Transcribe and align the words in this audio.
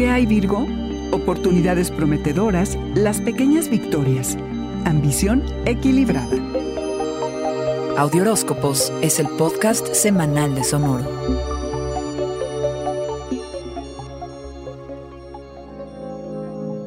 ¿Qué 0.00 0.08
hay 0.08 0.24
Virgo? 0.24 0.66
Oportunidades 1.12 1.90
prometedoras, 1.90 2.78
las 2.94 3.20
pequeñas 3.20 3.68
victorias, 3.68 4.34
ambición 4.86 5.42
equilibrada. 5.66 6.34
Audioróscopos 7.98 8.90
es 9.02 9.20
el 9.20 9.28
podcast 9.28 9.92
semanal 9.92 10.54
de 10.54 10.64
Sonoro. 10.64 11.04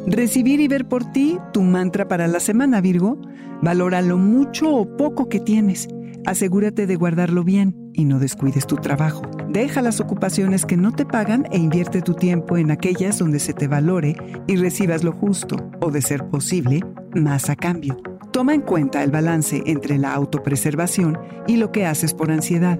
Recibir 0.07 0.59
y 0.59 0.67
ver 0.67 0.87
por 0.87 1.11
ti, 1.11 1.37
tu 1.53 1.61
mantra 1.61 2.07
para 2.07 2.25
la 2.27 2.39
semana 2.39 2.81
Virgo. 2.81 3.19
Valora 3.61 4.01
lo 4.01 4.17
mucho 4.17 4.73
o 4.73 4.97
poco 4.97 5.29
que 5.29 5.39
tienes. 5.39 5.87
Asegúrate 6.25 6.87
de 6.87 6.95
guardarlo 6.95 7.43
bien 7.43 7.82
y 7.93 8.05
no 8.05 8.19
descuides 8.19 8.67
tu 8.67 8.75
trabajo. 8.75 9.21
Deja 9.49 9.81
las 9.81 9.99
ocupaciones 9.99 10.65
que 10.65 10.77
no 10.77 10.91
te 10.91 11.05
pagan 11.05 11.45
e 11.51 11.57
invierte 11.57 12.01
tu 12.01 12.13
tiempo 12.13 12.57
en 12.57 12.71
aquellas 12.71 13.19
donde 13.19 13.39
se 13.39 13.53
te 13.53 13.67
valore 13.67 14.15
y 14.47 14.55
recibas 14.55 15.03
lo 15.03 15.11
justo, 15.11 15.57
o 15.79 15.91
de 15.91 16.01
ser 16.01 16.27
posible, 16.29 16.81
más 17.13 17.49
a 17.49 17.55
cambio. 17.55 17.97
Toma 18.31 18.55
en 18.55 18.61
cuenta 18.61 19.03
el 19.03 19.11
balance 19.11 19.61
entre 19.67 19.99
la 19.99 20.13
autopreservación 20.13 21.19
y 21.47 21.57
lo 21.57 21.71
que 21.71 21.85
haces 21.85 22.15
por 22.15 22.31
ansiedad. 22.31 22.79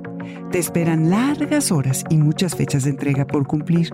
Te 0.52 0.60
esperan 0.60 1.10
largas 1.10 1.72
horas 1.72 2.04
y 2.10 2.18
muchas 2.18 2.56
fechas 2.56 2.84
de 2.84 2.92
entrega 2.92 3.26
por 3.26 3.48
cumplir. 3.48 3.94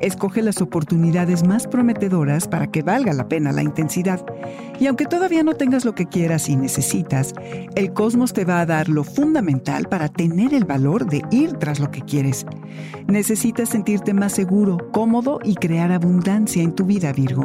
Escoge 0.00 0.42
las 0.42 0.60
oportunidades 0.60 1.46
más 1.46 1.66
prometedoras 1.66 2.48
para 2.48 2.70
que 2.70 2.82
valga 2.82 3.12
la 3.12 3.28
pena 3.28 3.52
la 3.52 3.62
intensidad. 3.62 4.24
Y 4.78 4.86
aunque 4.86 5.06
todavía 5.06 5.42
no 5.42 5.54
tengas 5.54 5.84
lo 5.84 5.94
que 5.94 6.06
quieras 6.06 6.48
y 6.48 6.56
necesitas, 6.56 7.34
el 7.74 7.92
cosmos 7.92 8.32
te 8.32 8.44
va 8.44 8.60
a 8.60 8.66
dar 8.66 8.88
lo 8.88 9.04
fundamental 9.04 9.88
para 9.88 10.08
tener 10.08 10.54
el 10.54 10.64
valor 10.64 11.06
de 11.06 11.22
ir 11.30 11.52
tras 11.54 11.80
lo 11.80 11.90
que 11.90 12.00
quieres. 12.00 12.46
Necesitas 13.06 13.68
sentirte 13.68 14.14
más 14.14 14.32
seguro, 14.32 14.90
cómodo 14.92 15.40
y 15.44 15.54
crear 15.54 15.92
abundancia 15.92 16.62
en 16.62 16.74
tu 16.74 16.84
vida, 16.86 17.12
Virgo. 17.12 17.44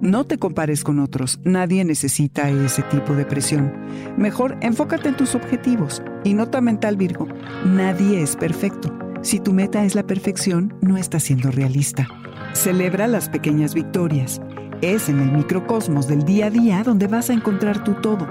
No 0.00 0.24
te 0.24 0.38
compares 0.38 0.84
con 0.84 0.98
otros, 0.98 1.40
nadie 1.44 1.84
necesita 1.84 2.50
ese 2.50 2.82
tipo 2.82 3.14
de 3.14 3.24
presión. 3.24 3.72
Mejor 4.16 4.56
enfócate 4.60 5.08
en 5.08 5.16
tus 5.16 5.34
objetivos 5.34 6.02
y 6.24 6.34
nota 6.34 6.60
mental, 6.60 6.96
Virgo. 6.96 7.28
Nadie 7.64 8.22
es 8.22 8.34
perfecto. 8.36 8.92
Si 9.22 9.40
tu 9.40 9.52
meta 9.52 9.84
es 9.84 9.94
la 9.94 10.06
perfección, 10.06 10.74
no 10.80 10.96
estás 10.96 11.22
siendo 11.22 11.50
realista. 11.50 12.08
Celebra 12.52 13.06
las 13.06 13.28
pequeñas 13.28 13.74
victorias. 13.74 14.40
Es 14.82 15.08
en 15.08 15.20
el 15.20 15.32
microcosmos 15.32 16.08
del 16.08 16.24
día 16.24 16.46
a 16.46 16.50
día 16.50 16.82
donde 16.82 17.06
vas 17.06 17.30
a 17.30 17.32
encontrar 17.32 17.84
tu 17.84 17.94
todo. 17.94 18.26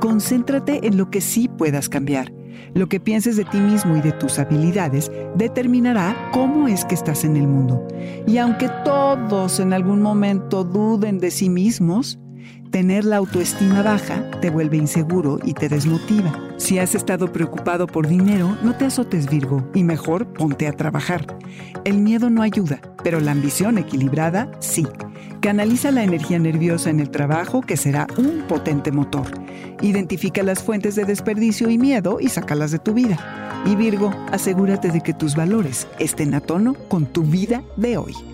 Concéntrate 0.00 0.86
en 0.86 0.96
lo 0.96 1.10
que 1.10 1.20
sí 1.20 1.48
puedas 1.48 1.88
cambiar. 1.88 2.32
Lo 2.74 2.88
que 2.88 3.00
pienses 3.00 3.36
de 3.36 3.44
ti 3.44 3.58
mismo 3.58 3.96
y 3.96 4.00
de 4.00 4.12
tus 4.12 4.38
habilidades 4.38 5.10
determinará 5.36 6.30
cómo 6.32 6.68
es 6.68 6.84
que 6.84 6.94
estás 6.94 7.24
en 7.24 7.36
el 7.36 7.46
mundo. 7.46 7.86
Y 8.26 8.38
aunque 8.38 8.68
todos 8.84 9.60
en 9.60 9.72
algún 9.72 10.02
momento 10.02 10.64
duden 10.64 11.18
de 11.18 11.30
sí 11.30 11.48
mismos, 11.48 12.18
tener 12.74 13.04
la 13.04 13.18
autoestima 13.18 13.82
baja 13.84 14.28
te 14.40 14.50
vuelve 14.50 14.76
inseguro 14.76 15.38
y 15.44 15.54
te 15.54 15.68
desmotiva. 15.68 16.36
Si 16.56 16.80
has 16.80 16.96
estado 16.96 17.32
preocupado 17.32 17.86
por 17.86 18.08
dinero, 18.08 18.58
no 18.64 18.76
te 18.76 18.84
azotes 18.84 19.30
Virgo 19.30 19.70
y 19.74 19.84
mejor 19.84 20.26
ponte 20.32 20.66
a 20.66 20.72
trabajar. 20.72 21.24
El 21.84 21.98
miedo 21.98 22.30
no 22.30 22.42
ayuda, 22.42 22.80
pero 23.04 23.20
la 23.20 23.30
ambición 23.30 23.78
equilibrada 23.78 24.50
sí. 24.58 24.88
Canaliza 25.40 25.92
la 25.92 26.02
energía 26.02 26.40
nerviosa 26.40 26.90
en 26.90 26.98
el 26.98 27.10
trabajo 27.10 27.60
que 27.60 27.76
será 27.76 28.08
un 28.18 28.42
potente 28.48 28.90
motor. 28.90 29.28
Identifica 29.80 30.42
las 30.42 30.60
fuentes 30.60 30.96
de 30.96 31.04
desperdicio 31.04 31.70
y 31.70 31.78
miedo 31.78 32.18
y 32.18 32.28
sácalas 32.28 32.72
de 32.72 32.80
tu 32.80 32.92
vida. 32.92 33.62
Y 33.66 33.76
Virgo, 33.76 34.12
asegúrate 34.32 34.90
de 34.90 35.00
que 35.00 35.14
tus 35.14 35.36
valores 35.36 35.86
estén 36.00 36.34
a 36.34 36.40
tono 36.40 36.74
con 36.88 37.06
tu 37.06 37.22
vida 37.22 37.62
de 37.76 37.98
hoy. 37.98 38.33